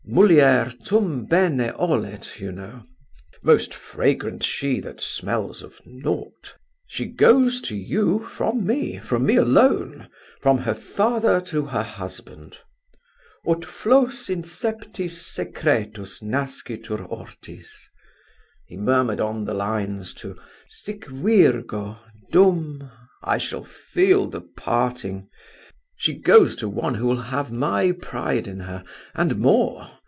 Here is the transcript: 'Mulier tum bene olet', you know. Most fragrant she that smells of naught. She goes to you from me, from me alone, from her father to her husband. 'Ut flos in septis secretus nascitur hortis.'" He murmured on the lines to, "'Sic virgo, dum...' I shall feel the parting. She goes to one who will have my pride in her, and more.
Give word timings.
'Mulier 0.03 0.73
tum 0.83 1.23
bene 1.23 1.71
olet', 1.75 2.37
you 2.41 2.51
know. 2.51 2.83
Most 3.43 3.73
fragrant 3.73 4.43
she 4.43 4.81
that 4.81 4.99
smells 4.99 5.61
of 5.61 5.79
naught. 5.85 6.53
She 6.85 7.05
goes 7.05 7.61
to 7.61 7.77
you 7.77 8.19
from 8.27 8.65
me, 8.67 8.97
from 8.97 9.25
me 9.25 9.37
alone, 9.37 10.09
from 10.41 10.57
her 10.57 10.73
father 10.73 11.39
to 11.45 11.63
her 11.67 11.83
husband. 11.83 12.57
'Ut 13.47 13.61
flos 13.63 14.29
in 14.29 14.41
septis 14.43 15.15
secretus 15.17 16.21
nascitur 16.21 16.97
hortis.'" 17.07 17.89
He 18.65 18.75
murmured 18.75 19.21
on 19.21 19.45
the 19.45 19.53
lines 19.53 20.13
to, 20.15 20.35
"'Sic 20.67 21.05
virgo, 21.07 21.95
dum...' 22.33 22.91
I 23.23 23.37
shall 23.37 23.63
feel 23.63 24.27
the 24.29 24.41
parting. 24.41 25.29
She 25.95 26.15
goes 26.17 26.57
to 26.57 26.67
one 26.67 26.95
who 26.95 27.05
will 27.07 27.21
have 27.31 27.53
my 27.53 27.91
pride 27.93 28.45
in 28.47 28.59
her, 28.61 28.83
and 29.13 29.37
more. 29.37 29.87